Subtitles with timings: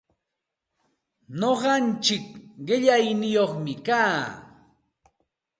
[1.39, 2.25] Nuqaichik
[2.65, 4.19] qillaniyuqmi kaa.